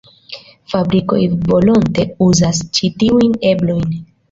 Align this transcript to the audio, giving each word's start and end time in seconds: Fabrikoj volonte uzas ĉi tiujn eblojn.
Fabrikoj 0.71 1.19
volonte 1.51 2.07
uzas 2.29 2.65
ĉi 2.79 2.93
tiujn 3.05 3.39
eblojn. 3.55 3.97